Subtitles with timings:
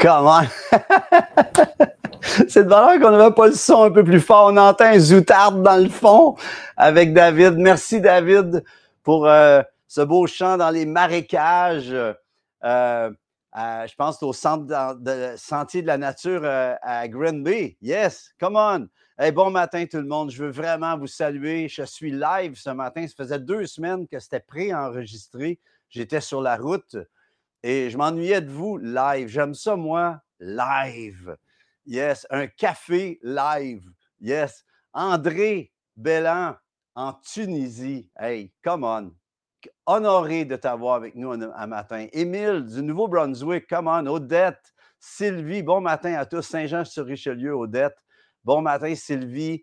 [0.00, 0.40] Comment?
[2.48, 4.50] C'est de valeur qu'on n'avait pas le son un peu plus fort.
[4.50, 6.36] On entend un zoutard dans le fond
[6.76, 7.58] avec David.
[7.58, 8.64] Merci David
[9.02, 11.92] pour euh, ce beau chant dans les marécages.
[11.92, 13.10] Euh,
[13.54, 14.64] je pense au centre
[15.00, 17.76] de, Sentier de la Nature euh, à Granby.
[17.82, 18.88] Yes, come on.
[19.18, 20.30] Hey, bon matin tout le monde.
[20.30, 21.68] Je veux vraiment vous saluer.
[21.68, 23.06] Je suis live ce matin.
[23.06, 25.58] Ça faisait deux semaines que c'était pré-enregistré.
[25.90, 26.96] J'étais sur la route.
[27.62, 29.28] Et je m'ennuyais de vous live.
[29.28, 31.36] J'aime ça, moi, live.
[31.86, 32.26] Yes.
[32.30, 33.84] Un café live.
[34.20, 34.64] Yes.
[34.92, 36.56] André Bellan
[36.94, 38.08] en Tunisie.
[38.18, 39.12] Hey, come on.
[39.86, 42.06] Honoré de t'avoir avec nous un, matin.
[42.12, 44.06] Émile du Nouveau-Brunswick, come on.
[44.06, 46.42] Odette, Sylvie, bon matin à tous.
[46.42, 47.96] Saint-Jean-sur-Richelieu, Odette.
[48.42, 49.62] Bon matin, Sylvie.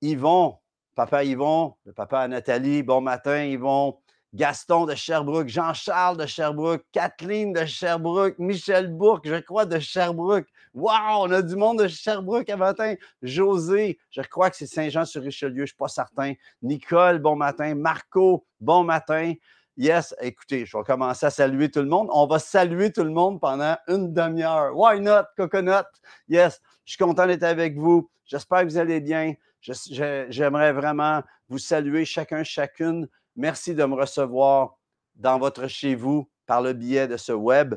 [0.00, 0.58] Yvon,
[0.94, 3.98] papa Yvon, le papa Nathalie, bon matin, Yvon.
[4.36, 10.46] Gaston de Sherbrooke, Jean-Charles de Sherbrooke, Kathleen de Sherbrooke, Michel Bourque, je crois, de Sherbrooke.
[10.74, 12.96] Wow, on a du monde de Sherbrooke à matin.
[13.22, 16.34] José, je crois que c'est Saint-Jean-sur-Richelieu, je ne suis pas certain.
[16.60, 17.74] Nicole, bon matin.
[17.74, 19.32] Marco, bon matin.
[19.78, 22.08] Yes, écoutez, je vais commencer à saluer tout le monde.
[22.12, 24.76] On va saluer tout le monde pendant une demi-heure.
[24.76, 25.86] Why not, coconut?
[26.28, 28.10] Yes, je suis content d'être avec vous.
[28.26, 29.32] J'espère que vous allez bien.
[29.60, 34.78] J'aimerais vraiment vous saluer chacun, chacune Merci de me recevoir
[35.14, 37.74] dans votre chez vous par le biais de ce web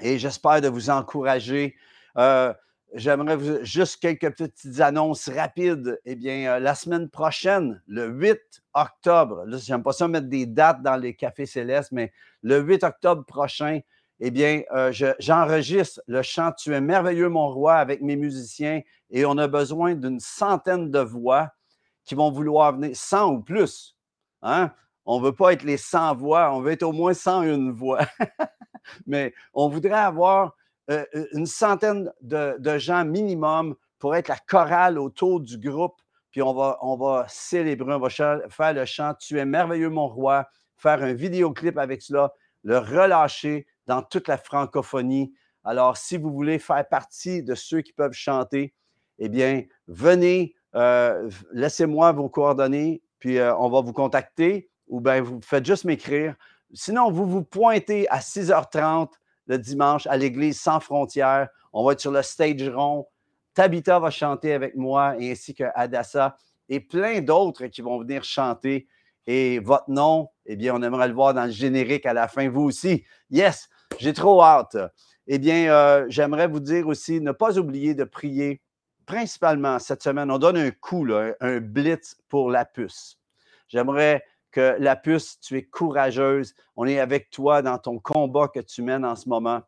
[0.00, 1.76] et j'espère de vous encourager.
[2.16, 2.52] Euh,
[2.92, 6.00] j'aimerais juste quelques petites annonces rapides.
[6.04, 8.40] Eh bien, euh, la semaine prochaine, le 8
[8.74, 12.84] octobre, là, j'aime pas ça mettre des dates dans les cafés célestes, mais le 8
[12.84, 13.80] octobre prochain,
[14.18, 18.80] eh bien, euh, j'enregistre le chant Tu es merveilleux, mon roi, avec mes musiciens
[19.10, 21.50] et on a besoin d'une centaine de voix
[22.04, 23.95] qui vont vouloir venir, 100 ou plus,
[24.42, 24.72] Hein?
[25.04, 28.00] On ne veut pas être les 100 voix, on veut être au moins 101 voix.
[29.06, 30.56] Mais on voudrait avoir
[30.90, 36.00] euh, euh, une centaine de, gens minimum pour être la chorale autour du groupe.
[36.30, 40.46] Puis on va, célébrer, on va faire le chant Tu es merveilleux, mon roi,
[40.76, 42.32] faire un vidéoclip avec cela,
[42.62, 45.32] le relâcher dans toute la francophonie.
[45.64, 48.74] Alors, si vous voulez faire partie de ceux qui peuvent chanter,
[49.18, 55.20] eh bien, venez, euh, laissez-moi vos coordonnées puis euh, on va vous contacter ou bien
[55.20, 56.34] vous faites juste m'écrire.
[56.72, 59.10] Sinon, vous vous pointez à 6h30
[59.46, 61.48] le dimanche à l'église sans frontières.
[61.72, 63.06] On va être sur le stage rond.
[63.54, 66.36] Tabitha va chanter avec moi ainsi que Adassa
[66.68, 68.86] et plein d'autres qui vont venir chanter.
[69.26, 72.48] Et votre nom, eh bien, on aimerait le voir dans le générique à la fin,
[72.48, 73.04] vous aussi.
[73.30, 74.76] Yes, j'ai trop hâte.
[75.26, 78.60] Eh bien, euh, j'aimerais vous dire aussi, ne pas oublier de prier
[79.06, 81.06] principalement cette semaine, on donne un coup,
[81.40, 83.18] un blitz pour la puce.
[83.68, 86.54] J'aimerais que la puce, tu es courageuse.
[86.76, 89.62] On est avec toi dans ton combat que tu mènes en ce moment.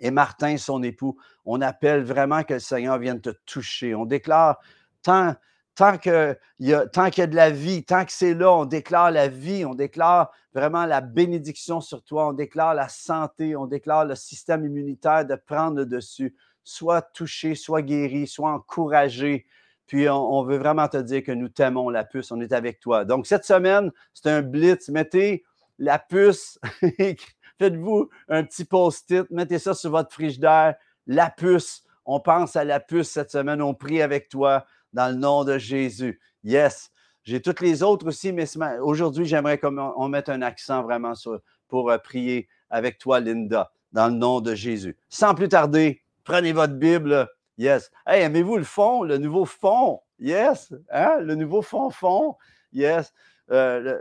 [0.00, 3.94] Et Martin, son époux, on appelle vraiment que le Seigneur vienne te toucher.
[3.94, 4.58] On déclare
[5.02, 5.34] tant,
[5.74, 9.64] tant qu'il y, a, de la vie, tant que c'est là, on déclare la vie,
[9.64, 14.64] on déclare vraiment la bénédiction sur toi, on déclare la santé, on déclare le système
[14.64, 16.34] immunitaire de prendre le dessus
[16.68, 19.46] soit touché, soit guéri, soit encouragé.
[19.86, 23.06] Puis on, veut vraiment te dire que nous t'aimons, la puce, on est avec toi.
[23.06, 24.90] Donc cette semaine, c'est un blitz.
[24.90, 25.44] Mettez
[25.78, 26.60] la puce,
[27.58, 30.74] faites-vous un petit post-it, mettez ça sur votre frigidaire.
[31.06, 35.18] La puce, on pense à la puce cette semaine, on prie avec toi dans le
[35.18, 36.20] nom de Jésus.
[36.44, 36.90] Yes.
[37.24, 38.44] J'ai toutes les autres aussi, mais
[38.80, 44.08] aujourd'hui, j'aimerais qu'on mette un accent vraiment sur, pour euh, prier avec toi, Linda, dans
[44.08, 44.98] le nom de Jésus.
[45.08, 47.26] Sans plus tarder, Prenez votre Bible.
[47.56, 47.90] Yes.
[48.06, 50.00] Hey, aimez-vous le fond, le nouveau fond?
[50.18, 50.74] Yes.
[50.92, 51.20] Hein?
[51.22, 52.36] Le nouveau fond-fond?
[52.70, 53.14] Yes.
[53.50, 53.98] Euh,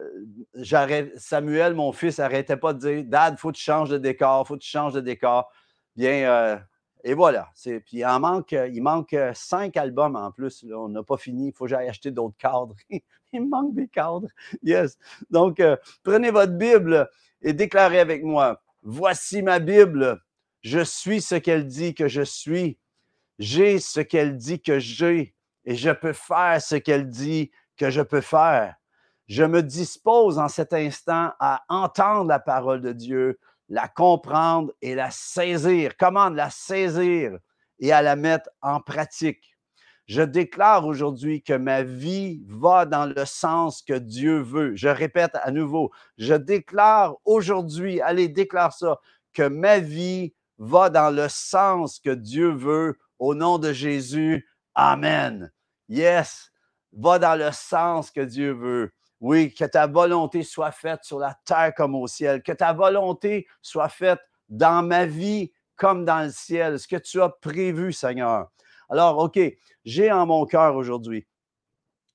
[1.16, 4.56] Samuel, mon fils, n'arrêtait pas de dire Dad, faut que tu changes de décor, faut
[4.56, 5.50] que tu changes de décor.
[5.96, 6.58] Bien, euh,
[7.06, 7.48] et voilà.
[7.64, 10.66] Puis il, manque, il manque cinq albums en plus.
[10.76, 11.48] On n'a pas fini.
[11.48, 12.76] Il faut que j'aille acheter d'autres cadres.
[13.32, 14.28] il me manque des cadres.
[14.64, 14.98] Yes.
[15.30, 17.10] Donc, euh, prenez votre Bible
[17.42, 20.22] et déclarez avec moi Voici ma Bible.
[20.62, 22.78] Je suis ce qu'elle dit que je suis.
[23.40, 25.36] J'ai ce qu'elle dit que j'ai.
[25.66, 28.76] Et je peux faire ce qu'elle dit que je peux faire.
[29.28, 33.40] Je me dispose en cet instant à entendre la parole de Dieu,
[33.70, 35.98] la comprendre et la saisir.
[35.98, 37.38] Comment la saisir
[37.80, 39.58] et à la mettre en pratique?
[40.08, 44.74] Je déclare aujourd'hui que ma vie va dans le sens que Dieu veut.
[44.76, 49.02] Je répète à nouveau, je déclare aujourd'hui, allez, déclare ça,
[49.34, 52.98] que ma vie va dans le sens que Dieu veut.
[53.20, 55.52] Au nom de Jésus, Amen.
[55.90, 56.52] Yes,
[56.94, 58.94] va dans le sens que Dieu veut.
[59.20, 63.48] Oui, que ta volonté soit faite sur la terre comme au ciel, que ta volonté
[63.64, 64.20] soit faite
[64.50, 68.52] dans ma vie comme dans le ciel, ce que tu as prévu, Seigneur.
[68.90, 69.40] Alors, OK,
[69.84, 71.28] j'ai en mon cœur aujourd'hui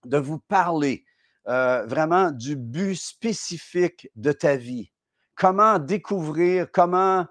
[0.05, 1.05] de vous parler
[1.49, 4.93] euh, vraiment du but spécifique de ta vie.
[5.35, 7.27] Comment découvrir, comment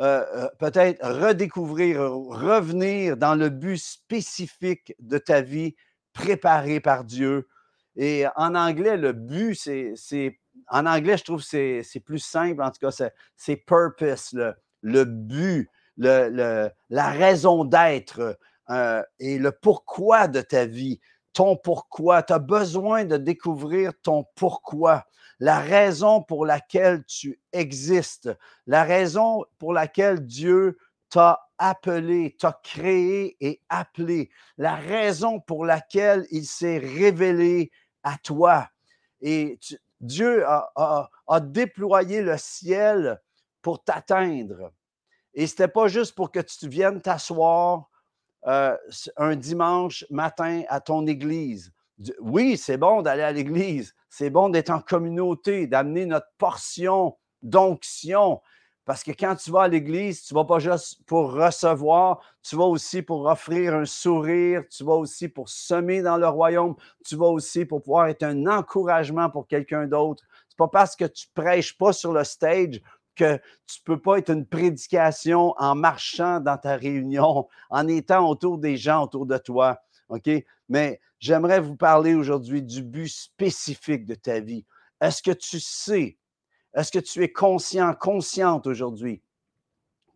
[0.00, 5.74] euh, euh, peut-être redécouvrir, revenir dans le but spécifique de ta vie
[6.14, 7.48] préparé par Dieu.
[7.96, 12.70] Et en anglais, le but, c'est, en anglais, je trouve que c'est, plus simple, en
[12.70, 14.34] tout cas, c'est, purpose,
[14.80, 15.68] le, but,
[15.98, 18.38] le, la raison d'être
[19.18, 20.98] et le pourquoi de ta vie
[21.40, 22.22] ton pourquoi.
[22.22, 25.06] Tu as besoin de découvrir ton pourquoi,
[25.38, 28.28] la raison pour laquelle tu existes,
[28.66, 30.76] la raison pour laquelle Dieu
[31.08, 34.28] t'a appelé, t'a créé et appelé,
[34.58, 37.70] la raison pour laquelle il s'est révélé
[38.02, 38.68] à toi.
[39.22, 39.58] Et
[39.98, 41.08] Dieu a,
[41.40, 43.18] déployé le ciel
[43.62, 44.72] pour t'atteindre.
[45.32, 47.89] Et ce n'était pas juste pour que tu viennes t'asseoir
[48.46, 48.76] euh,
[49.16, 51.72] un dimanche matin à ton église.
[52.20, 58.40] Oui, c'est bon d'aller à l'église, c'est bon d'être en communauté, d'amener notre portion d'onction.
[58.86, 62.64] Parce que quand tu vas à l'église, tu vas pas juste pour recevoir, tu vas
[62.64, 67.26] aussi pour offrir un sourire, tu vas aussi pour semer dans le royaume, tu vas
[67.26, 70.24] aussi pour pouvoir être un encouragement pour quelqu'un d'autre.
[70.48, 72.80] Ce n'est pas parce que tu prêches pas sur le stage
[73.20, 73.36] que
[73.66, 78.58] tu ne peux pas être une prédication en marchant dans ta réunion, en étant autour
[78.58, 79.78] des gens autour de toi.
[80.08, 80.28] OK?
[80.68, 84.64] Mais j'aimerais vous parler aujourd'hui du but spécifique de ta vie.
[85.00, 86.18] Est-ce que tu sais,
[86.74, 89.22] est-ce que tu es conscient, consciente aujourd'hui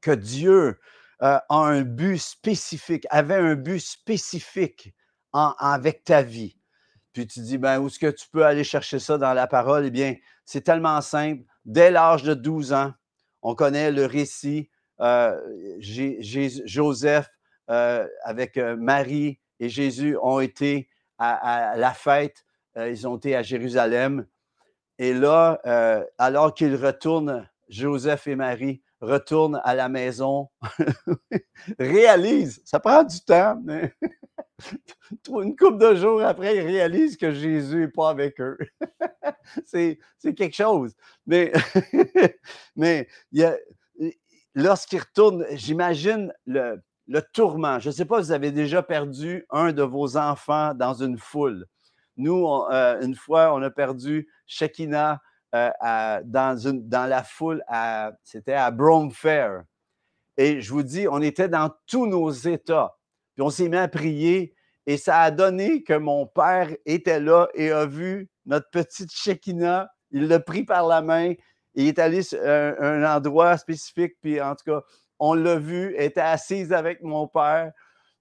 [0.00, 0.78] que Dieu
[1.22, 4.94] euh, a un but spécifique, avait un but spécifique
[5.32, 6.56] avec ta vie?
[7.12, 9.86] Puis tu dis, ben, où est-ce que tu peux aller chercher ça dans la parole?
[9.86, 12.93] Eh bien, c'est tellement simple dès l'âge de 12 ans,
[13.43, 14.70] on connaît le récit.
[15.00, 15.40] Euh,
[15.81, 17.28] Joseph
[17.70, 20.88] euh, avec euh, Marie et Jésus ont été
[21.19, 22.44] à, la fête.
[22.76, 24.26] ils ont été à Jérusalem.
[24.99, 25.61] Et là,
[26.19, 30.48] alors qu'ils retournent, Joseph et Marie retournent à la maison,
[31.78, 33.94] réalisent, ça prend du temps, mais
[35.28, 38.58] une couple de jours après, ils réalisent que Jésus n'est pas avec eux.
[39.64, 40.94] c'est, quelque chose.
[41.26, 41.52] Mais,
[42.76, 43.08] mais
[44.54, 46.82] lorsqu'ils retournent, j'imagine le,
[47.32, 47.78] tourment.
[47.80, 51.66] Je ne sais pas vous avez déjà perdu un de vos enfants dans une foule.
[52.16, 55.20] Nous, euh, une fois, on a perdu Shekina
[55.54, 57.62] euh, dans, la foule,
[58.22, 59.62] c'était à Brome Fair.
[60.36, 62.96] Et je vous dis, on était dans tous nos états.
[63.34, 64.54] Puis on s'est mis à prier
[64.86, 69.88] et ça a donné que mon père était là et a vu notre petite Shekinah.
[70.10, 71.32] Il l'a pris par la main.
[71.74, 74.14] Il est allé à un, endroit spécifique.
[74.20, 74.82] Puis en tout cas,
[75.18, 77.72] on l'a vu, était assise avec mon père.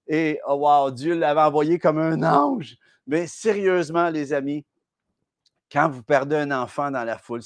[0.06, 2.76] Et oh wow, Dieu l'avait envoyé comme un ange.
[3.06, 4.64] Mais sérieusement, les amis,
[5.74, 7.40] quand vous perdez un enfant dans la foule,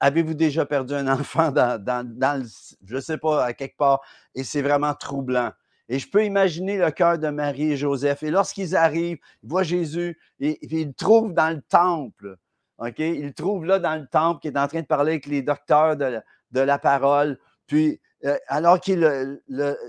[0.00, 2.44] avez-vous déjà perdu un enfant dans, dans,
[2.84, 4.00] je ne sais pas, à quelque part,
[4.34, 5.52] et c'est vraiment troublant.
[5.88, 8.22] Et je peux imaginer le cœur de Marie et Joseph.
[8.24, 12.36] Et lorsqu'ils arrivent, ils voient Jésus et, ils le trouvent dans le temple.
[12.78, 12.98] OK?
[12.98, 15.42] Ils le trouvent là dans le temple qui est en train de parler avec les
[15.42, 16.20] docteurs de,
[16.52, 17.38] la parole.
[17.66, 19.38] Puis, euh, alors qu'ils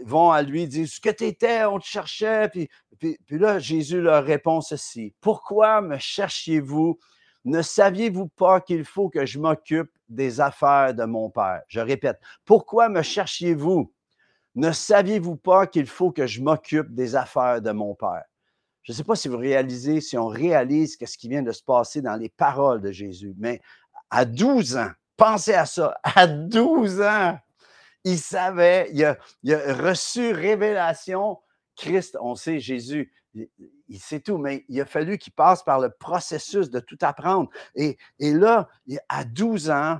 [0.05, 2.49] vont à lui, ils disent Ce que tu étais, on te cherchait.
[2.49, 6.99] Puis, puis, puis là, Jésus leur répond ceci Pourquoi me cherchiez-vous
[7.45, 11.61] Ne saviez-vous pas qu'il faut que je m'occupe des affaires de mon Père?
[11.67, 13.91] Je répète Pourquoi me cherchiez-vous?
[14.55, 18.23] Ne saviez-vous pas qu'il faut que je m'occupe des affaires de mon Père?
[18.83, 21.63] Je ne sais pas si vous réalisez, si on réalise ce qui vient de se
[21.63, 23.61] passer dans les paroles de Jésus, mais
[24.09, 27.39] à 12 ans, pensez à ça, à 12 ans,
[28.03, 29.17] il savait, il a,
[29.73, 31.39] reçu révélation.
[31.75, 35.89] Christ, on sait, Jésus, il, sait tout, mais il a fallu qu'il passe par le
[35.89, 37.49] processus de tout apprendre.
[37.75, 38.69] Et, et là,
[39.09, 39.99] à 12 ans,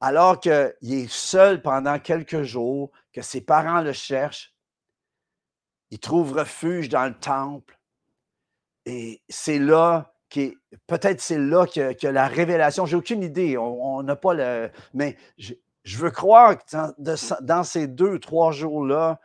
[0.00, 4.54] alors qu'il est seul pendant quelques jours, que ses parents le cherchent,
[5.90, 7.78] il trouve refuge dans le temple.
[8.84, 14.16] Et c'est là qui peut-être c'est là que, la révélation, j'ai aucune idée, on n'a
[14.16, 15.54] pas le, mais je,
[15.96, 19.20] veux croire que dans, ces deux, trois jours-là,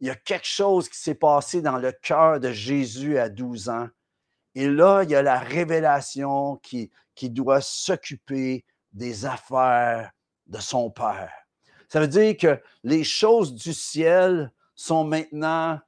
[0.00, 3.68] il y a quelque chose qui s'est passé dans le cœur de Jésus à 12
[3.68, 3.88] ans.
[4.54, 6.90] Et là, il y a la révélation qui,
[7.22, 10.10] doit s'occuper des affaires
[10.46, 11.32] de son Père.
[11.88, 15.78] Ça veut dire que les choses du ciel sont maintenant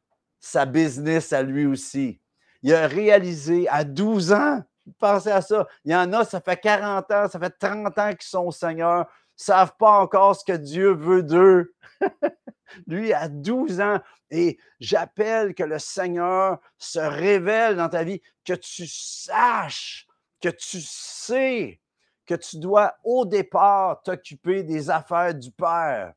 [0.40, 2.20] sa business à lui aussi.
[2.62, 4.62] Il a réalisé à 12 ans,
[4.98, 8.10] pensez à ça, il y en a, ça fait 40 ans, ça fait 30 ans
[8.10, 11.74] qu'ils sont au Seigneur, savent pas encore ce que Dieu veut d'eux.
[12.86, 18.52] Lui a 12 ans et j'appelle que le Seigneur se révèle dans ta vie, que
[18.52, 20.06] tu saches,
[20.40, 21.80] que tu sais
[22.28, 26.12] que tu dois au départ t'occuper des affaires du Père.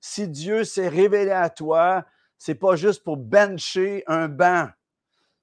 [0.00, 2.04] Si Dieu s'est révélé à toi,
[2.36, 4.68] c'est pas juste pour bencher un banc.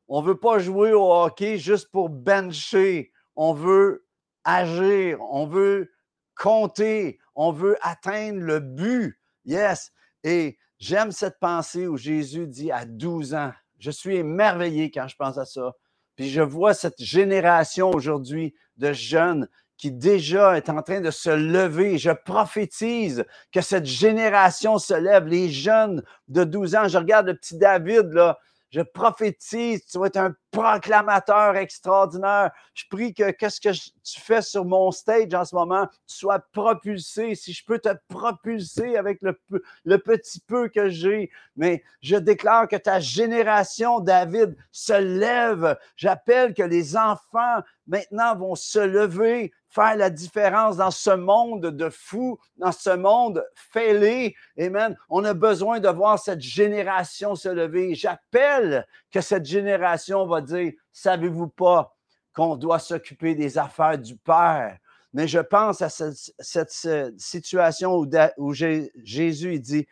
[0.07, 3.11] On veut pas jouer au hockey juste pour bencher.
[3.35, 4.05] On veut
[4.43, 5.91] agir, on veut
[6.35, 9.17] compter, on veut atteindre le but.
[9.45, 9.91] Yes.
[10.23, 15.15] Et j'aime cette pensée où Jésus dit à 12 ans, je suis émerveillé quand je
[15.15, 15.73] pense à ça.
[16.15, 19.47] Puis je vois cette génération aujourd'hui de jeunes
[19.77, 21.97] qui déjà est en train de se lever.
[21.97, 26.87] Je prophétise que cette génération se lève, les jeunes de 12 ans.
[26.87, 28.39] Je regarde le petit David, là,
[28.72, 32.51] je prophétise, tu vas être un proclamateur extraordinaire.
[32.74, 36.39] Je prie que qu'est-ce que tu fais sur mon stage en ce moment, tu sois
[36.51, 37.36] propulsé.
[37.36, 39.39] Si je peux te propulser avec le,
[39.84, 45.77] le petit peu que j'ai, mais je déclare que ta génération, David, se lève.
[45.95, 51.89] J'appelle que les enfants maintenant vont se lever, faire la différence dans ce monde de
[51.89, 54.34] fous, dans ce monde fêlé.
[54.58, 54.98] Amen.
[55.10, 57.94] On a besoin de voir cette génération se lever.
[57.94, 61.94] J'appelle que cette génération va dire, savez-vous pas
[62.34, 64.77] qu'on doit s'occuper des affaires du Père?
[65.13, 66.72] Mais je pense à cette,
[67.17, 68.05] situation
[68.38, 69.88] où, Jésus dit,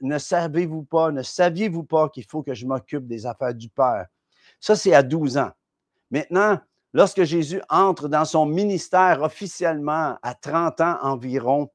[0.00, 4.06] ne savez-vous pas, ne saviez-vous pas qu'il faut que je m'occupe des affaires du Père?
[4.60, 5.50] Ça, c'est à 12 ans.
[6.10, 6.60] Maintenant,
[6.94, 11.70] lorsque Jésus entre dans son ministère officiellement à 30 ans environ,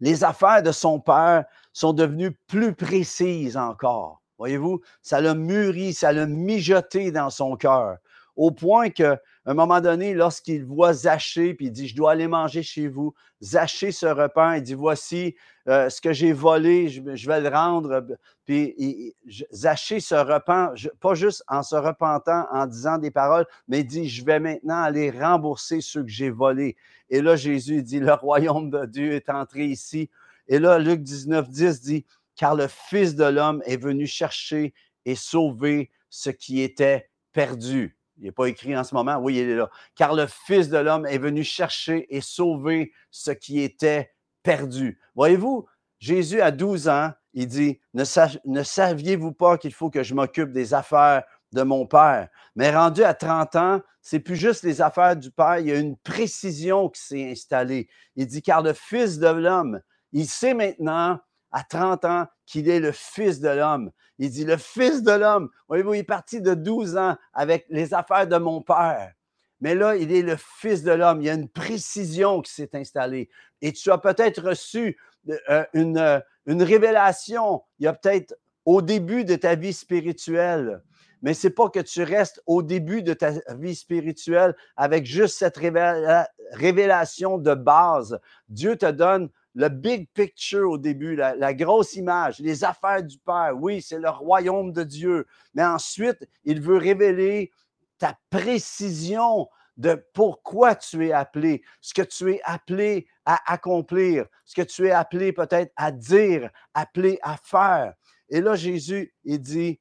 [0.00, 4.20] les affaires de son Père sont devenues plus précises encore.
[4.38, 7.96] Voyez-vous, ça l'a mûri, ça l'a mijoté dans son cœur,
[8.36, 12.28] au point qu'à un moment donné, lorsqu'il voit Zachée, puis il dit, je dois aller
[12.28, 15.34] manger chez vous, Zachée se repent, il dit, voici
[15.68, 18.06] euh, ce que j'ai volé, je, vais le rendre.
[18.44, 19.14] Puis
[19.52, 24.08] Zachée se repent, pas juste en se repentant, en disant des paroles, mais il dit,
[24.08, 26.76] je vais maintenant aller rembourser ceux que j'ai volés.
[27.10, 30.08] Et là, Jésus dit, le royaume de Dieu est entré ici.
[30.48, 34.72] Et là, Luc 19, 10 dit, car le Fils de l'homme est venu chercher
[35.04, 37.96] et sauver ce qui était perdu.
[38.18, 39.70] Il n'est pas écrit en ce moment, oui, il est là.
[39.94, 45.00] Car le Fils de l'homme est venu chercher et sauver ce qui était perdu.
[45.14, 45.66] Voyez-vous,
[45.98, 48.04] Jésus a 12 ans, il dit, ne,
[48.44, 52.28] ne saviez-vous pas qu'il faut que je m'occupe des affaires de mon Père?
[52.56, 55.78] Mais rendu à 30 ans, c'est plus juste les affaires du Père, il y a
[55.78, 57.88] une précision qui s'est installée.
[58.16, 59.80] Il dit, car le Fils de l'homme,
[60.12, 61.18] il sait maintenant
[61.52, 63.90] à 30 ans qu'il est le Fils de l'homme.
[64.18, 65.48] Il dit, le Fils de l'homme.
[65.68, 69.12] Voyez-vous, il est parti de 12 ans avec les affaires de mon Père.
[69.60, 71.20] Mais là, il est le Fils de l'homme.
[71.20, 73.30] Il y a une précision qui s'est installée.
[73.60, 74.98] Et tu as peut-être reçu
[75.48, 77.62] euh, une, euh, une révélation.
[77.78, 80.82] Il y a peut-être au début de ta vie spirituelle.
[81.22, 85.38] Mais ce n'est pas que tu restes au début de ta vie spirituelle avec juste
[85.38, 85.58] cette
[86.52, 88.18] révélation de base.
[88.48, 93.52] Dieu te donne le big picture au début, la, grosse image, les affaires du Père.
[93.56, 95.26] Oui, c'est le royaume de Dieu.
[95.54, 97.50] Mais ensuite, il veut révéler
[97.98, 104.54] ta précision de pourquoi tu es appelé, ce que tu es appelé à accomplir, ce
[104.54, 107.94] que tu es appelé peut-être à dire, appelé à faire.
[108.28, 109.80] Et là, Jésus, il dit,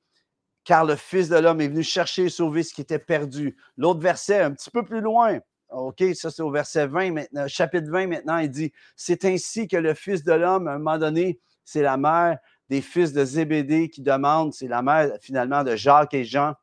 [0.63, 3.57] car le Fils de l'homme est venu chercher et sauver ce qui était perdu.
[3.77, 5.39] L'autre verset, un petit peu plus loin,
[5.71, 9.77] OK, ça c'est au verset 20 maintenant, chapitre 20 maintenant, il dit C'est ainsi que
[9.77, 12.37] le Fils de l'homme, à un moment donné, c'est la mère
[12.69, 16.53] des fils de Zébédée qui demande, c'est la mère finalement de Jacques et Jean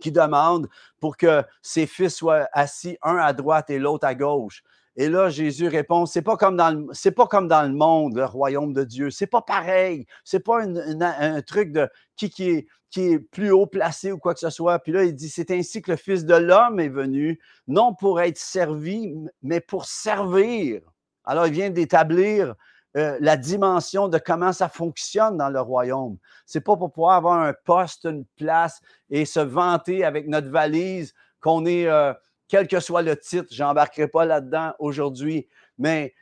[0.00, 0.68] qui demande
[1.00, 4.62] pour que ses fils soient assis un à droite et l'autre à gauche.
[4.96, 8.16] Et là, Jésus répond, c'est pas comme dans le, c'est pas comme dans le monde,
[8.16, 9.10] le royaume de Dieu.
[9.10, 10.06] C'est pas pareil.
[10.24, 14.34] C'est pas un truc de qui, qui, est, qui est plus haut placé ou quoi
[14.34, 14.78] que ce soit.
[14.78, 18.20] Puis là, il dit, c'est ainsi que le Fils de l'homme est venu, non pour
[18.20, 20.80] être servi, mais pour servir.
[21.24, 22.54] Alors, il vient d'établir
[22.96, 26.18] euh, la dimension de comment ça fonctionne dans le royaume.
[26.46, 31.14] C'est pas pour pouvoir avoir un poste, une place et se vanter avec notre valise
[31.40, 32.12] qu'on est, euh,
[32.48, 35.48] quel que soit le titre, j'embarquerai pas là-dedans aujourd'hui,
[35.78, 36.14] mais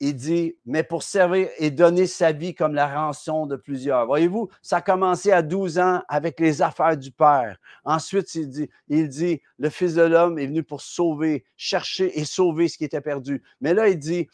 [0.00, 4.06] il dit, mais pour servir et donner sa vie comme la rançon de plusieurs.
[4.06, 7.58] Voyez-vous, ça a commencé à 12 ans avec les affaires du Père.
[7.84, 12.24] Ensuite, il dit, il dit, le Fils de l'homme est venu pour sauver, chercher et
[12.24, 13.42] sauver ce qui était perdu.
[13.60, 14.28] Mais là, il dit,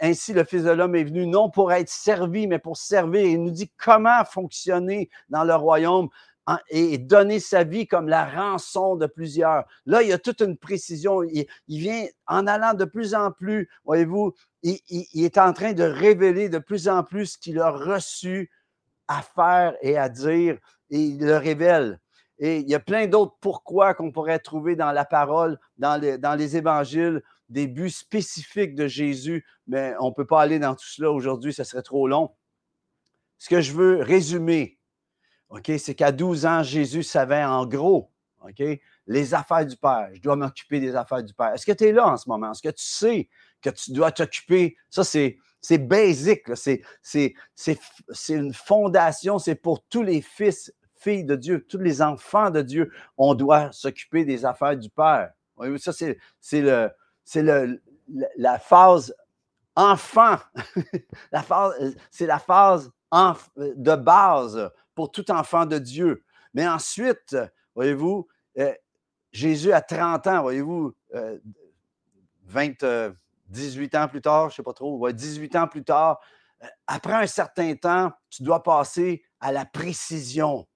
[0.00, 3.22] ainsi le Fils de l'homme est venu non pour être servi, mais pour servir.
[3.22, 6.08] Il nous dit comment fonctionner dans le royaume
[6.70, 9.64] et donner sa vie comme la rançon de plusieurs.
[9.86, 11.22] Là, il y a toute une précision.
[11.22, 15.84] Il, vient en allant de plus en plus, voyez-vous, il, il, est en train de
[15.84, 18.50] révéler de plus en plus ce qu'il a reçu
[19.08, 20.58] à faire et à dire,
[20.90, 22.00] et il le révèle.
[22.38, 26.18] Et il y a plein d'autres pourquoi qu'on pourrait trouver dans la parole, dans les,
[26.18, 30.74] dans les évangiles, des buts spécifiques de Jésus, mais on ne peut pas aller dans
[30.74, 32.30] tout cela aujourd'hui, ce serait trop long.
[33.38, 34.77] Ce que je veux résumer,
[35.50, 38.10] OK, c'est qu'à 12 ans, Jésus savait en gros,
[38.42, 38.62] OK,
[39.06, 40.10] les affaires du Père.
[40.12, 41.54] Je dois m'occuper des affaires du Père.
[41.54, 42.52] Est-ce que tu es là en ce moment?
[42.52, 43.28] Est-ce que tu sais
[43.62, 44.76] que tu dois t'occuper?
[44.90, 46.82] Ça, c'est, c'est basique, c'est,
[48.28, 52.92] une fondation, c'est pour tous les fils filles de Dieu, tous les enfants de Dieu,
[53.16, 55.32] on doit s'occuper des affaires du Père.
[55.78, 56.18] Ça, c'est,
[58.36, 59.14] la phase
[59.74, 60.36] enfant.
[62.10, 62.90] c'est la phase
[63.56, 66.24] de base pour tout enfant de Dieu.
[66.54, 67.36] Mais ensuite,
[67.76, 68.26] voyez-vous,
[68.58, 68.74] euh,
[69.30, 70.92] Jésus a 30 ans, voyez-vous,
[72.42, 73.12] 20, euh,
[73.46, 76.18] 18 euh, ans plus tard, je ne sais pas trop, 18 ans plus tard,
[76.88, 80.66] après un certain temps, tu dois passer à la précision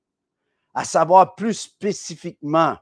[0.72, 2.78] à savoir plus spécifiquement,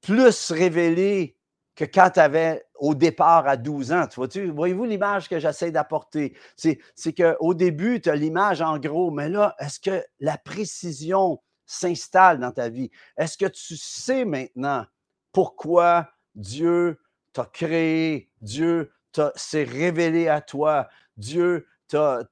[0.00, 1.36] plus révéler
[1.78, 4.08] que quand tu avais au départ à 12 ans.
[4.08, 6.36] Tu vois voyez-vous l'image que j'essaie d'apporter?
[6.56, 6.80] C'est,
[7.12, 12.50] qu'au début, tu as l'image en gros, mais là, est-ce que la précision s'installe dans
[12.50, 12.90] ta vie?
[13.16, 14.86] Est-ce que tu sais maintenant
[15.32, 16.98] pourquoi Dieu
[17.32, 18.90] t'a créé, Dieu
[19.36, 22.24] s'est révélé à toi, Dieu t'a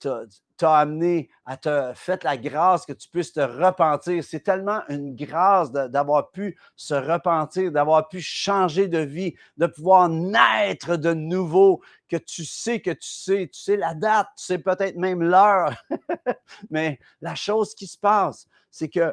[0.64, 4.24] amené à te faire la grâce que tu puisses te repentir.
[4.24, 10.08] C'est tellement une grâce d'avoir pu se repentir, d'avoir pu changer de vie, de pouvoir
[10.08, 14.58] naître de nouveau, que tu sais que tu sais, tu sais la date, tu sais
[14.58, 15.74] peut-être même l'heure.
[16.70, 19.12] Mais la chose qui se passe, c'est que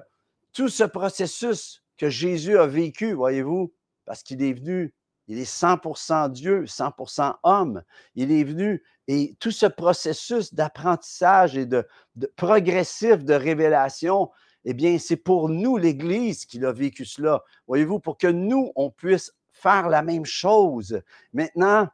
[0.53, 3.73] tout ce processus que Jésus a vécu, voyez-vous,
[4.05, 4.93] parce qu'il est venu
[5.27, 7.83] il est 100% Dieu, 100% homme.
[8.15, 11.87] Il est venu et tout ce processus d'apprentissage et de,
[12.35, 14.31] progressif de révélation,
[14.65, 17.43] eh bien, c'est pour nous, l'Église, qui a vécu cela.
[17.67, 21.01] Voyez-vous, pour que nous, on puisse faire la même chose.
[21.33, 21.89] Maintenant,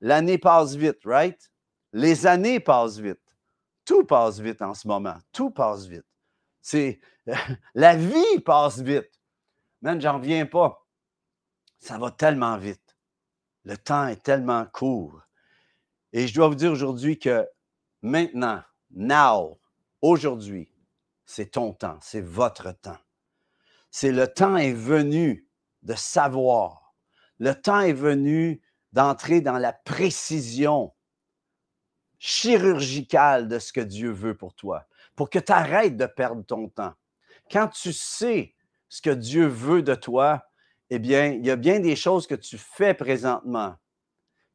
[0.00, 1.50] l'année passe vite, right?
[1.92, 3.18] Les années passent vite.
[3.84, 5.16] Tout passe vite en ce moment.
[5.32, 6.06] Tout passe vite.
[6.62, 7.00] C'est
[7.74, 9.10] la vie passe vite.
[9.82, 10.86] Même, j'en reviens pas.
[11.78, 12.96] Ça va tellement vite.
[13.64, 15.22] Le temps est tellement court.
[16.12, 17.46] Et je dois vous dire aujourd'hui que
[18.02, 19.60] maintenant, now,
[20.00, 20.72] aujourd'hui,
[21.24, 22.98] c'est ton temps, c'est votre temps.
[23.90, 25.46] C'est le temps est venu
[25.82, 26.94] de savoir.
[27.38, 28.62] Le temps est venu
[28.92, 30.94] d'entrer dans la précision
[32.18, 36.68] chirurgicale de ce que Dieu veut pour toi, pour que tu arrêtes de perdre ton
[36.68, 36.94] temps.
[37.50, 38.54] Quand tu sais
[38.88, 40.47] ce que Dieu veut de toi,
[40.90, 43.74] eh bien, il y a bien des choses que tu fais présentement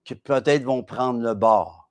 [0.03, 1.89] qui peut-être vont prendre le bord.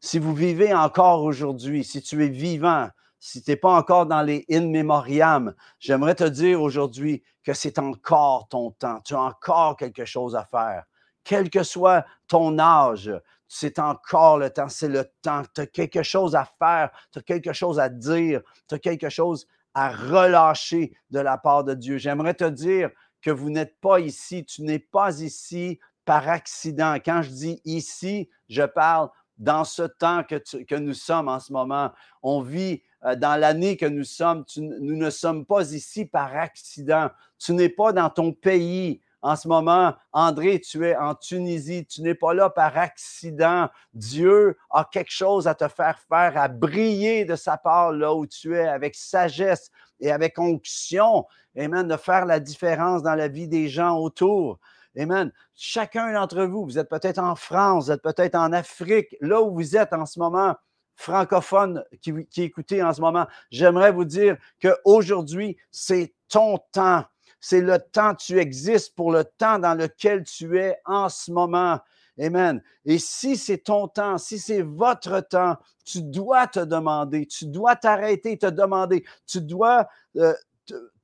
[0.00, 4.22] Si vous vivez encore aujourd'hui, si tu es vivant, si tu n'es pas encore dans
[4.22, 9.00] les in memoriam, j'aimerais te dire aujourd'hui que c'est encore ton temps.
[9.04, 10.84] Tu as encore quelque chose à faire.
[11.22, 13.10] Quel que soit ton âge,
[13.48, 14.68] c'est encore le temps.
[14.68, 15.42] C'est le temps.
[15.54, 16.90] Tu as quelque chose à faire.
[17.12, 18.42] Tu as quelque chose à dire.
[18.68, 21.98] Tu as quelque chose à relâcher de la part de Dieu.
[21.98, 22.90] J'aimerais te dire
[23.24, 24.44] que vous n'êtes pas ici.
[24.44, 26.96] Tu n'es pas ici par accident.
[27.02, 29.08] Quand je dis ici, je parle
[29.38, 31.90] dans ce temps que, nous sommes en ce moment.
[32.22, 34.44] On vit euh, dans l'année que nous sommes.
[34.58, 37.10] nous ne sommes pas ici par accident.
[37.38, 39.00] Tu n'es pas dans ton pays.
[39.24, 43.70] En ce moment, André, tu es en Tunisie, tu n'es pas là par accident.
[43.94, 48.26] Dieu a quelque chose à te faire faire, à briller de sa part là où
[48.26, 51.24] tu es, avec sagesse et avec onction.
[51.58, 54.58] Amen, de faire la différence dans la vie des gens autour.
[54.94, 55.32] Amen.
[55.54, 59.54] Chacun d'entre vous, vous êtes peut-être en France, vous êtes peut-être en Afrique, là où
[59.54, 60.54] vous êtes en ce moment,
[60.96, 67.04] francophone qui, qui écoutez en ce moment, j'aimerais vous dire qu'aujourd'hui, c'est ton temps.
[67.46, 71.78] C'est le temps, tu existes pour le temps dans lequel tu es en ce moment.
[72.18, 72.62] Amen.
[72.86, 77.76] Et si c'est ton temps, si c'est votre temps, tu dois te demander, tu dois
[77.76, 80.32] t'arrêter te demander, tu dois, euh,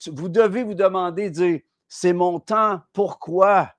[0.06, 3.74] vous devez vous demander, dire, c'est mon temps, pourquoi?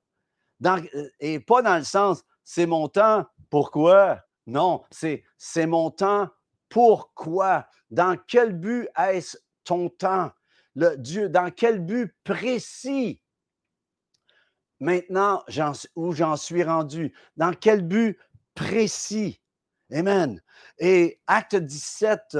[0.63, 4.19] Euh, et pas dans le sens, c'est mon temps, pourquoi?
[4.45, 6.29] Non, c'est c'est mon temps,
[6.69, 7.65] pourquoi?
[7.89, 10.29] Dans quel but est-ce ton temps?
[10.75, 13.21] Le Dieu, dans quel but précis?
[14.79, 15.43] Maintenant,
[15.95, 17.13] où j'en suis rendu?
[17.37, 18.17] Dans quel but
[18.55, 19.41] précis?
[19.91, 20.41] Amen.
[20.79, 22.37] Et acte 17,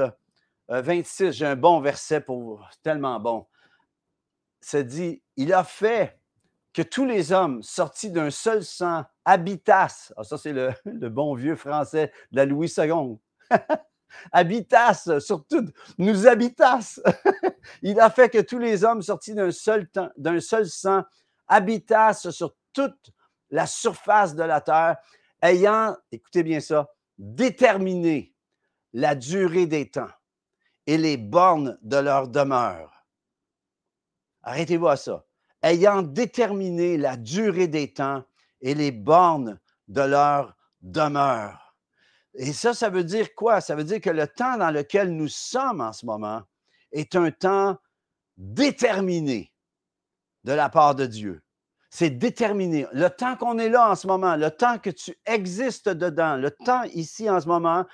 [0.68, 3.46] 26, j'ai un bon verset pour tellement bon.
[4.60, 6.18] Ça dit, il a fait
[6.72, 10.12] que tous les hommes sortis d'un seul sang habitassent.
[10.16, 10.52] Ah, ça, c'est
[10.84, 13.18] le, bon vieux français de la Louis II.
[14.32, 15.66] habitassent, surtout,
[15.98, 17.00] nous habitassent.
[17.82, 21.02] il a fait que tous les hommes sortis d'un seul sang
[21.48, 23.12] habitassent sur toute
[23.50, 24.96] la surface de la terre,
[25.42, 28.34] ayant, écoutez bien ça, déterminé
[28.92, 30.10] la durée des temps
[30.86, 33.06] et les bornes de leur demeure.
[34.42, 35.24] Arrêtez-vous à ça.
[35.62, 38.24] Ayant déterminé la durée des temps
[38.60, 41.61] et les bornes de leur demeure.
[42.34, 43.60] Et ça, ça veut dire quoi?
[43.60, 46.42] Ça veut dire que le temps dans lequel nous sommes en ce moment
[46.92, 47.76] est un temps
[48.36, 49.52] déterminé
[50.44, 51.42] de la part de Dieu.
[51.90, 52.86] C'est déterminé.
[52.92, 56.50] Le temps qu'on est là en ce moment, le temps que tu existes dedans, le
[56.50, 57.84] temps ici en ce moment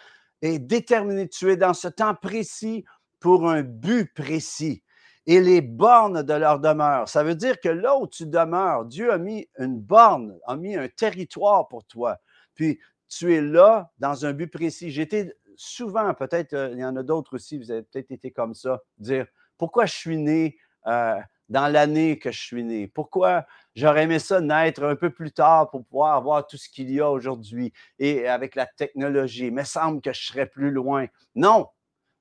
[0.40, 1.29] est déterminé.
[1.29, 2.85] Tu es dans ce temps précis
[3.18, 4.85] pour un but précis
[5.27, 7.09] et les bornes de leur demeure.
[7.09, 10.77] Ça veut dire que là où tu demeures, Dieu a mis une borne, a mis
[10.77, 12.16] un territoire pour toi.
[12.55, 14.90] Puis tu es là dans un but précis.
[14.90, 18.55] J'étais souvent, peut-être, euh, il y en a d'autres aussi, vous avez peut-être été comme
[18.55, 21.18] ça, dire pourquoi je suis né euh,
[21.49, 22.87] dans l'année que je suis né?
[22.87, 26.90] Pourquoi j'aurais aimé ça naître un peu plus tard pour pouvoir avoir tout ce qu'il
[26.90, 29.47] y a aujourd'hui et avec la technologie?
[29.47, 31.07] Il me semble que je serais plus loin.
[31.35, 31.66] Non,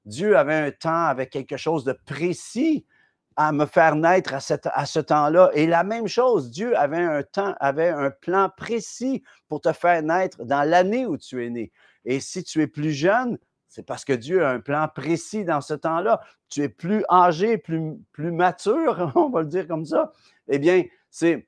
[0.05, 2.85] Dieu avait un temps, avec quelque chose de précis
[3.37, 5.51] à me faire naître à, ce temps-là.
[5.53, 10.01] Et la même chose, Dieu avait un temps, avait un plan précis pour te faire
[10.01, 11.71] naître dans l'année où tu es né.
[12.03, 13.37] Et si tu es plus jeune,
[13.69, 16.19] c'est parce que Dieu a un plan précis dans ce temps-là.
[16.49, 20.11] Tu es plus âgé, plus, mature, on va le dire comme ça.
[20.47, 21.47] Eh bien, c'est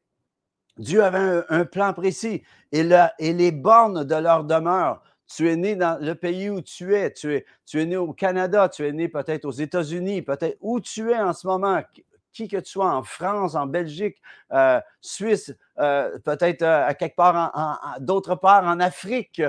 [0.78, 2.44] Dieu avait un, plan précis.
[2.72, 5.02] Et, et les bornes de leur demeure
[5.34, 7.14] tu es né dans le pays où tu es.
[7.14, 10.80] Tu es, tu es né au Canada, tu es né peut-être aux États-Unis, peut-être où
[10.80, 15.54] tu es en ce moment, qui que tu sois, en France, en Belgique, euh, Suisse,
[15.78, 19.42] euh, peut-être euh, à quelque part, d'autre part en Afrique.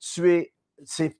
[0.00, 0.52] tu, es,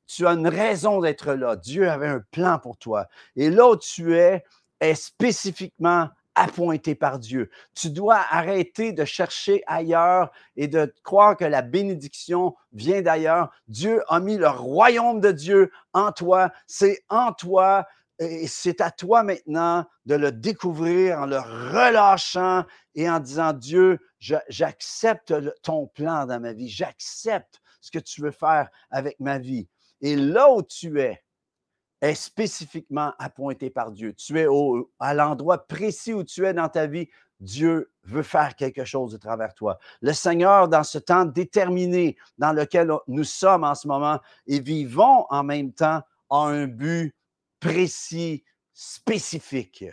[0.07, 1.57] tu as une raison d'être là.
[1.57, 3.07] Dieu avait un plan pour toi.
[3.37, 4.45] Et là où tu es
[4.81, 7.51] est spécifiquement appointé par Dieu.
[7.75, 13.51] Tu dois arrêter de chercher ailleurs et de croire que la bénédiction vient d'ailleurs.
[13.69, 16.51] Dieu a mis le royaume de Dieu en toi.
[16.67, 17.87] C'est en toi
[18.19, 23.99] et c'est à toi maintenant de le découvrir en le relâchant et en disant, Dieu,
[24.49, 26.69] j'accepte ton plan dans ma vie.
[26.69, 29.69] J'accepte ce que tu veux faire avec ma vie.
[30.01, 31.24] Et là où tu es,
[32.05, 34.13] est spécifiquement appointé par Dieu.
[34.15, 37.09] Tu es au, à l'endroit précis où tu es dans ta vie.
[37.41, 39.79] Dieu veut faire quelque chose de travers toi.
[40.03, 45.27] Le Seigneur, dans ce temps déterminé dans lequel nous sommes en ce moment et vivons
[45.31, 47.15] en même temps, a un but
[47.59, 49.85] précis, spécifique.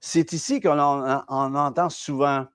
[0.00, 2.46] C'est ici qu'on entend souvent,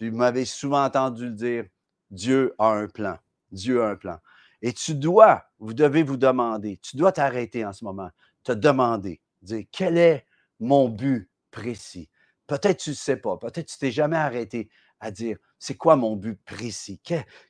[0.00, 1.64] vous m'avez souvent entendu le dire,
[2.10, 3.18] Dieu a un plan.
[3.50, 4.18] Dieu a un plan.
[4.62, 8.10] Et tu dois, vous devez vous demander, tu dois t'arrêter en ce moment
[8.44, 10.26] te demander, dire quel est
[10.60, 12.08] mon but précis?
[12.46, 14.68] Peut-être tu ne sais pas, peut-être tu t'es jamais arrêté
[15.00, 17.00] à dire c'est quoi mon but précis,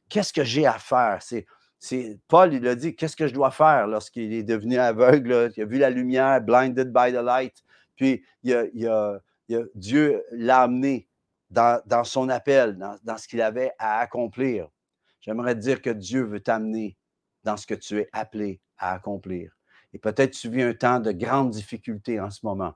[0.08, 1.20] qu'est-ce que j'ai à faire?
[1.22, 1.46] C'est,
[2.28, 5.66] Paul, il a dit qu'est-ce que je dois faire lorsqu'il est devenu aveugle, il a
[5.66, 7.62] vu la lumière, blinded by the light,
[7.96, 9.20] puis il a,
[9.74, 11.08] Dieu l'a amené
[11.50, 14.68] dans, son appel, dans, dans ce qu'il avait à accomplir.
[15.20, 16.96] J'aimerais dire que Dieu veut t'amener
[17.44, 19.52] dans ce que tu es appelé à accomplir.
[19.94, 22.74] Et peut-être tu vis un temps de grande difficulté en ce moment.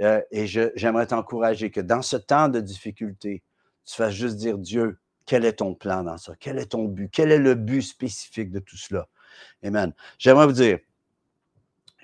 [0.00, 3.42] Euh, et j'aimerais t'encourager que dans ce temps de difficulté,
[3.84, 6.34] tu fasses juste dire Dieu, quel est ton plan dans ça?
[6.38, 7.10] Quel est ton but?
[7.12, 9.08] Quel est le but spécifique de tout cela?
[9.64, 9.92] Amen.
[10.18, 10.78] J'aimerais vous dire,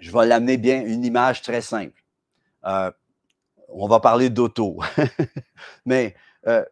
[0.00, 2.02] je vais l'amener bien une image très simple.
[2.64, 2.90] Euh,
[3.68, 4.80] on va parler d'auto.
[5.86, 6.64] Mais euh,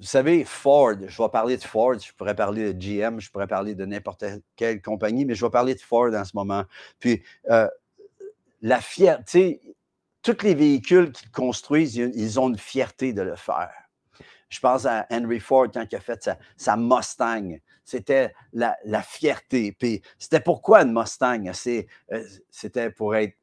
[0.00, 3.46] vous savez, Ford, je vais parler de Ford, je pourrais parler de GM, je pourrais
[3.46, 4.24] parler de n'importe
[4.56, 6.64] quelle compagnie, mais je vais parler de Ford en ce moment.
[6.98, 7.68] Puis, euh,
[8.62, 9.60] la fierté,
[10.22, 13.72] tous les véhicules qu'ils construisent, ils ont une fierté de le faire.
[14.48, 17.58] Je pense à Henry Ford quand il a fait sa, Mustang.
[17.84, 19.72] C'était la, fierté.
[19.72, 21.44] Puis c'était pourquoi une Mustang?
[21.46, 23.36] Euh, c'était pour être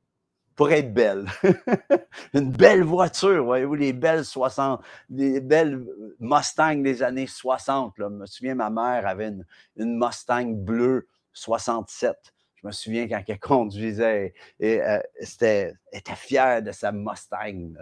[0.57, 1.27] pour être belle.
[2.33, 5.85] une belle voiture, voyez-vous, les belles 60, les belles
[6.19, 7.97] Mustang des années 60.
[7.99, 8.07] Là.
[8.09, 9.31] Je me souviens, ma mère avait
[9.77, 12.17] une, Mustang bleue 67.
[12.55, 17.73] Je me souviens quand elle conduisait, et, euh, c'était, elle était fière de sa Mustang.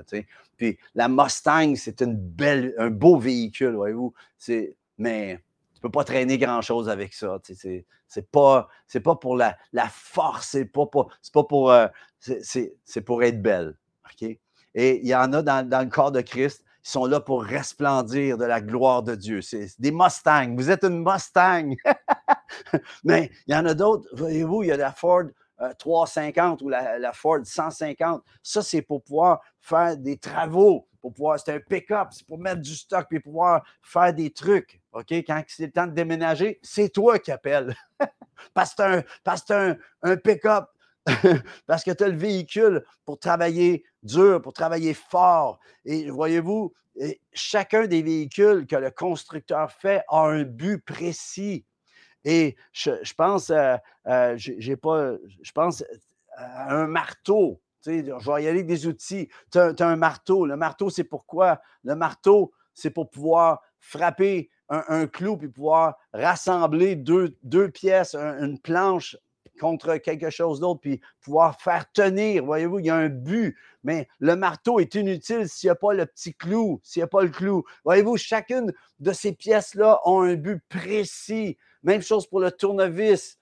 [0.57, 4.13] Puis la Mustang, c'est un beau véhicule, voyez-vous.
[4.97, 5.39] Mais
[5.75, 7.37] tu peux pas traîner grand-chose avec ça.
[8.07, 8.69] C'est pas,
[9.03, 9.55] pas pour la,
[9.89, 11.87] force, c'est pas, pas, pas pour, euh,
[12.19, 13.75] c'est pour être belle.
[14.73, 18.37] Et il y en a dans, le corps de Christ, ils sont là pour resplendir
[18.37, 19.41] de la gloire de Dieu.
[19.41, 20.55] C'est des Mustangs.
[20.55, 21.75] Vous êtes une Mustang.
[23.03, 24.07] Mais il y en a d'autres.
[24.13, 25.23] Voyez-vous, il y a la Ford
[25.79, 28.23] 350 euh, ou la Ford 150.
[28.43, 32.75] Ça, c'est pour pouvoir faire des travaux, pour c'est un pick-up, c'est pour mettre du
[32.75, 34.81] stock puis pouvoir faire des trucs.
[34.91, 35.11] OK?
[35.11, 37.75] Quand c'est le temps de déménager, c'est toi qui appelles.
[38.53, 40.65] parce que tu as un, un pick-up
[41.67, 45.59] parce que tu as le véhicule pour travailler dur, pour travailler fort.
[45.85, 46.73] Et voyez-vous,
[47.33, 51.65] chacun des véhicules que le constructeur fait a un but précis.
[52.23, 53.75] Et je, pense, euh,
[54.07, 55.83] euh, j'ai pas, je pense
[56.35, 57.61] à un marteau.
[57.85, 59.29] Je vais y aller avec des outils.
[59.51, 60.45] Tu as, un marteau.
[60.45, 61.61] Le marteau, c'est pourquoi?
[61.83, 68.59] Le marteau, c'est pour pouvoir frapper un, clou puis pouvoir rassembler deux, deux pièces, une
[68.59, 69.15] planche
[69.59, 72.43] contre quelque chose d'autre, puis pouvoir faire tenir.
[72.43, 75.93] Voyez-vous, il y a un but, mais le marteau est inutile s'il n'y a pas
[75.93, 77.63] le petit clou, s'il n'y a pas le clou.
[77.83, 81.57] Voyez-vous, chacune de ces pièces-là ont un but précis.
[81.83, 83.37] Même chose pour le tournevis.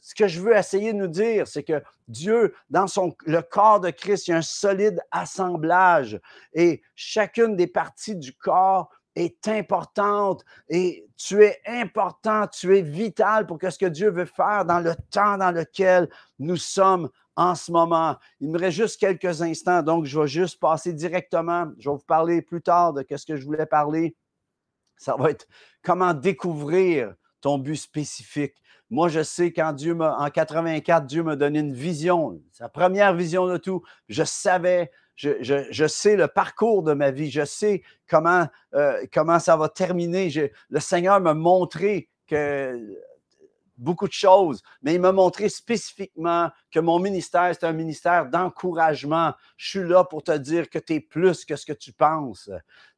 [0.00, 3.80] Ce que je veux essayer de nous dire, c'est que Dieu, dans son, le corps
[3.80, 6.18] de Christ, il y a un solide assemblage
[6.54, 13.46] et chacune des parties du corps est importante et tu es important, tu es vital
[13.46, 16.08] pour que ce que Dieu veut faire dans le temps dans lequel
[16.38, 18.16] nous sommes en ce moment.
[18.40, 21.70] Il me reste juste quelques instants, donc je vais juste passer directement.
[21.78, 24.16] Je vais vous parler plus tard de ce que je voulais parler.
[24.96, 25.46] Ça va être
[25.82, 28.54] comment découvrir ton but spécifique.
[28.90, 33.14] Moi, je sais quand Dieu m'a, en 84, Dieu m'a donné une vision, sa première
[33.14, 33.82] vision de tout.
[34.08, 39.56] Je savais je, sais le parcours de ma vie, je sais comment, euh, comment ça
[39.56, 40.32] va terminer.
[40.70, 42.96] le Seigneur m'a montré que
[43.76, 49.32] beaucoup de choses, mais il m'a montré spécifiquement que mon ministère, c'est un ministère d'encouragement.
[49.56, 52.50] Je suis là pour te dire que tu es plus que ce que tu penses.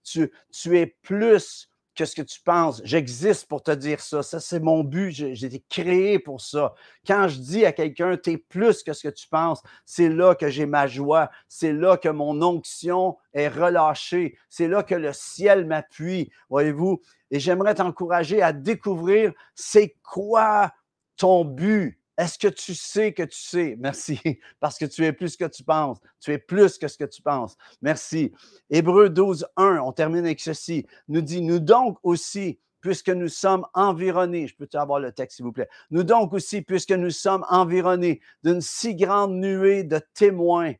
[0.02, 2.80] Tu, tu es plus Qu'est-ce que tu penses?
[2.84, 4.22] J'existe pour te dire ça.
[4.22, 5.12] Ça, c'est mon but.
[5.12, 6.74] J'ai été créé pour ça.
[7.06, 10.34] Quand je dis à quelqu'un, tu es plus que ce que tu penses, c'est là
[10.34, 11.30] que j'ai ma joie.
[11.48, 14.38] C'est là que mon onction est relâchée.
[14.48, 16.30] C'est là que le ciel m'appuie.
[16.48, 17.02] Voyez-vous?
[17.30, 20.72] Et j'aimerais t'encourager à découvrir c'est quoi
[21.16, 21.98] ton but.
[22.18, 23.76] Est-ce que tu sais que tu sais?
[23.78, 24.20] Merci,
[24.60, 25.98] parce que tu es plus que tu penses.
[26.20, 27.56] Tu es plus que ce que tu penses.
[27.80, 28.32] Merci.
[28.70, 33.64] Hébreu 12, 1, on termine avec ceci, nous dit, nous donc aussi, puisque nous sommes
[33.72, 37.46] environnés, je peux avoir le texte s'il vous plaît, nous donc aussi, puisque nous sommes
[37.48, 40.74] environnés d'une si grande nuée de témoins,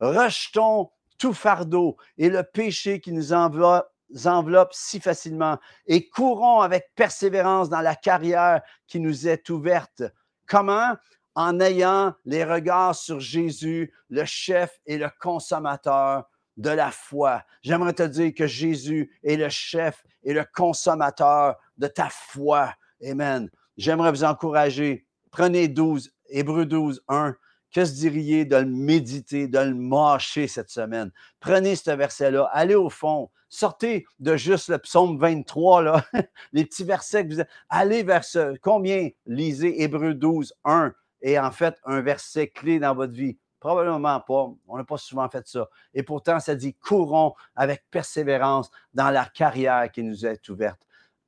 [0.00, 3.88] rejetons tout fardeau et le péché qui nous enveloppe
[4.24, 10.04] enveloppe si facilement et courons avec persévérance dans la carrière qui nous est ouverte
[10.46, 10.96] Comment?
[11.34, 16.24] En ayant les regards sur Jésus, le chef et le consommateur
[16.56, 17.42] de la foi.
[17.62, 22.72] J'aimerais te dire que Jésus est le chef et le consommateur de ta foi.
[23.04, 23.50] Amen.
[23.76, 25.06] J'aimerais vous encourager.
[25.30, 27.36] Prenez 12, Hébreu 12, 1.
[27.72, 31.10] Que se diriez de le méditer, de le mâcher cette semaine?
[31.40, 36.04] Prenez ce verset-là, allez au fond, sortez de juste le psaume 23, là,
[36.52, 38.56] les petits versets que vous Allez vers ce.
[38.58, 39.08] Combien?
[39.26, 43.38] Lisez Hébreu 12, 1 et en fait un verset clé dans votre vie?
[43.60, 44.52] Probablement pas.
[44.68, 45.68] On n'a pas souvent fait ça.
[45.94, 50.80] Et pourtant, ça dit courons avec persévérance dans la carrière qui nous est ouverte.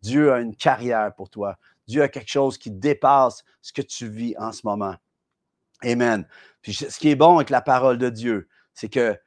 [0.02, 1.58] Dieu a une carrière pour toi.
[1.88, 4.94] Dieu a quelque chose qui dépasse ce que tu vis en ce moment.
[5.82, 6.26] Amen.
[6.62, 9.18] Puis ce qui est bon avec la parole de Dieu, c'est que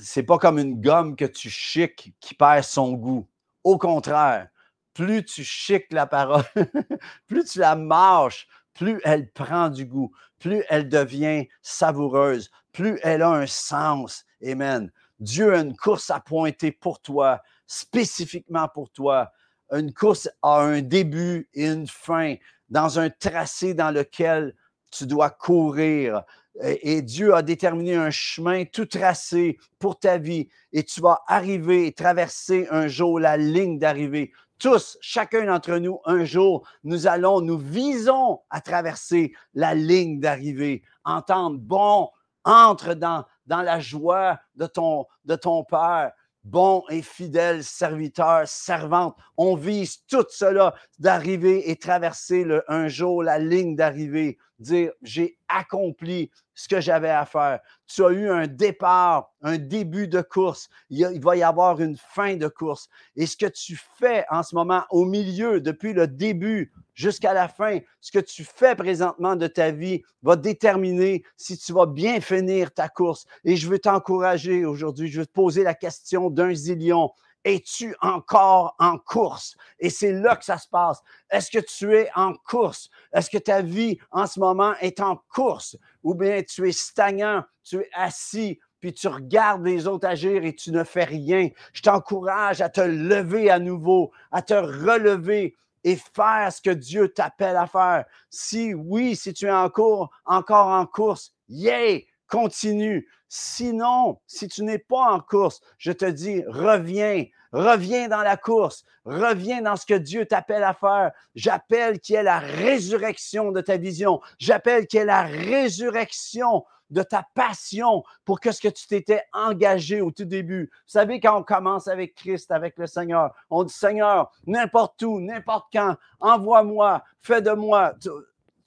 [0.00, 3.28] c'est pas comme une gomme que tu chiques qui perd son goût.
[3.64, 4.48] Au contraire,
[4.94, 6.44] plus tu chiques la parole,
[7.26, 13.22] plus tu la marches, plus elle prend du goût, plus elle devient savoureuse, plus elle
[13.22, 14.24] a un sens.
[14.44, 14.90] Amen.
[15.20, 19.30] Dieu a une course à pointer pour toi, spécifiquement pour toi.
[19.70, 22.36] Une course a un début et une fin
[22.70, 24.54] dans un tracé dans lequel
[24.90, 26.22] tu dois courir.
[26.62, 30.48] Et Dieu a déterminé un chemin tout tracé pour ta vie.
[30.72, 34.32] Et tu vas arriver et traverser un jour la ligne d'arrivée.
[34.58, 40.82] Tous, chacun d'entre nous, un jour, nous allons, nous visons à traverser la ligne d'arrivée.
[41.04, 42.10] Entendre, bon,
[42.44, 46.12] entre dans, la joie de ton, de ton Père.
[46.44, 49.16] bon et fidèle serviteur, servante.
[49.38, 55.36] On vise tout cela d'arriver et traverser le, un jour la ligne d'arrivée, dire j'ai
[55.48, 57.60] accompli ce que j'avais à faire.
[57.86, 60.68] Tu as eu un départ, un début de course.
[60.90, 62.88] Il, va y avoir une fin de course.
[63.16, 67.48] Et ce que tu fais en ce moment, au milieu, depuis le début jusqu'à la
[67.48, 72.20] fin, ce que tu fais présentement de ta vie va déterminer si tu vas bien
[72.20, 73.24] finir ta course.
[73.44, 77.10] Et je veux t'encourager aujourd'hui, je veux te poser la question d'un zillion.
[77.44, 79.56] Es-tu encore en course?
[79.78, 81.02] Et c'est là que ça se passe.
[81.30, 82.90] Est-ce que tu es en course?
[83.12, 85.76] Est-ce que ta vie en ce moment est en course?
[86.02, 90.54] Ou bien tu es stagnant, tu es assis, puis tu regardes les autres agir et
[90.54, 91.48] tu ne fais rien?
[91.72, 97.08] Je t'encourage à te lever à nouveau, à te relever et faire ce que Dieu
[97.08, 98.04] t'appelle à faire.
[98.28, 103.08] Si oui, si tu es en cours, encore en course, yay, continue.
[103.28, 108.84] Sinon, si tu n'es pas en course, je te dis, reviens, reviens dans la course,
[109.04, 111.12] reviens dans ce que Dieu t'appelle à faire.
[111.34, 114.20] J'appelle qu'il y ait la résurrection de ta vision.
[114.38, 119.22] J'appelle qu'il y ait la résurrection de ta passion pour que ce que tu t'étais
[119.32, 120.70] engagé au tout début.
[120.72, 125.20] Vous savez, quand on commence avec Christ, avec le Seigneur, on dit Seigneur, n'importe où,
[125.20, 127.94] n'importe quand, envoie-moi, fais de moi.
[128.00, 128.10] Tu,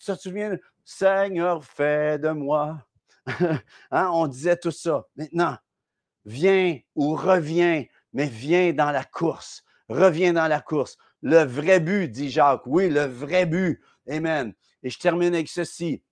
[0.06, 2.78] te souviens, Seigneur, fais de moi
[3.92, 5.08] Hein, on disait tout ça.
[5.16, 5.58] Maintenant,
[6.26, 9.64] viens ou reviens, mais viens dans la course.
[9.90, 10.98] Reviens dans la course.
[11.22, 12.66] Le vrai but, dit Jacques.
[12.66, 13.82] Oui, le vrai but.
[14.10, 14.54] Amen.
[14.82, 16.04] Et je termine avec ceci.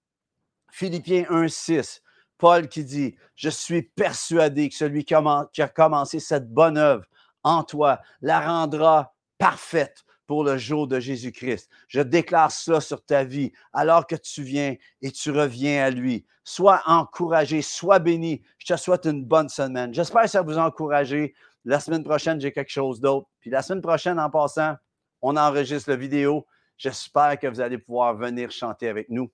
[0.71, 2.01] Philippiens 1,6.
[2.37, 7.05] Paul qui dit Je suis persuadé que celui qui a commencé cette bonne œuvre
[7.43, 11.69] en toi la rendra parfaite pour le jour de Jésus-Christ.
[11.89, 16.25] Je déclare cela sur ta vie alors que tu viens et tu reviens à lui.
[16.45, 18.41] Sois encouragé, sois béni.
[18.57, 19.93] Je te souhaite une bonne semaine.
[19.93, 21.35] J'espère que ça vous a encouragé.
[21.65, 23.27] La semaine prochaine, j'ai quelque chose d'autre.
[23.41, 24.77] Puis la semaine prochaine, en passant,
[25.21, 26.47] on enregistre la vidéo.
[26.77, 29.29] J'espère que vous allez pouvoir venir chanter avec nous.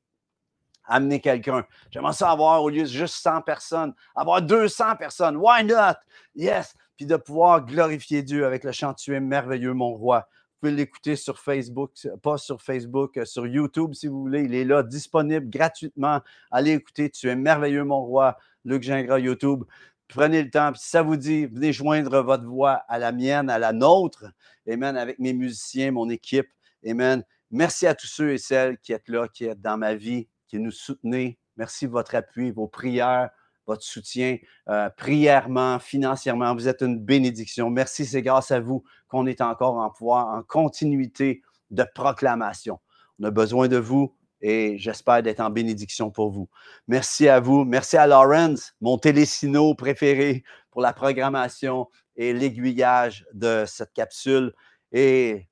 [0.85, 1.63] Amener quelqu'un.
[1.91, 5.37] J'aimerais ça avoir, au lieu de juste 100 personnes, avoir 200 personnes.
[5.37, 5.93] Why not?
[6.33, 6.73] Yes.
[6.95, 10.27] Puis de pouvoir glorifier Dieu avec le chant Tu es merveilleux, mon roi.
[10.57, 11.91] Vous pouvez l'écouter sur Facebook,
[12.23, 14.41] pas sur Facebook, euh, sur YouTube si vous voulez.
[14.41, 16.21] Il est là, disponible gratuitement.
[16.49, 17.11] Allez écouter.
[17.11, 18.39] Tu es merveilleux, mon roi.
[18.65, 19.65] Luc Gingras, YouTube.
[20.07, 20.73] Prenez le temps.
[20.73, 24.25] si ça vous dit, venez joindre votre voix à la mienne, à la nôtre.
[24.67, 24.97] Amen.
[24.97, 26.49] Avec mes musiciens, mon équipe.
[26.83, 27.23] Amen.
[27.51, 30.57] Merci à tous ceux et celles qui êtes là, qui êtes dans ma vie, qui
[30.57, 31.37] nous soutenez.
[31.55, 33.29] Merci de votre appui, vos prières
[33.67, 34.37] votre soutien
[34.69, 36.55] euh, prièrement, financièrement.
[36.55, 37.69] Vous êtes une bénédiction.
[37.69, 42.79] Merci, c'est grâce à vous qu'on est encore en pouvoir, en continuité de proclamation.
[43.19, 46.49] On a besoin de vous et j'espère d'être en bénédiction pour vous.
[46.87, 47.65] Merci à vous.
[47.65, 54.53] Merci à Lawrence, mon télésino préféré pour la programmation et l'aiguillage de cette capsule.
[54.91, 55.47] Et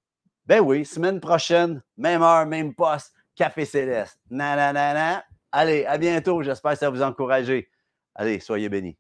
[0.45, 4.19] ben oui, semaine prochaine, même heure, même poste, Café Céleste.
[4.29, 5.23] Na, na, na, na.
[5.51, 6.41] Allez, à bientôt.
[6.41, 7.69] J'espère que ça vous a encouragé.
[8.15, 8.97] Allez, soyez bénis.